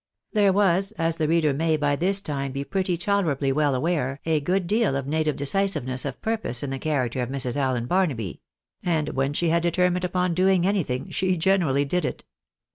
[0.33, 4.39] There was, as the reader may by tlds time be pretty tolerably well aware, a
[4.39, 7.55] good deal of native decisive ness of purpose in the character of Mrs.
[7.55, 8.41] Allen Barnaby,
[8.81, 12.23] and when she had determined upon doing anything, she generally did it.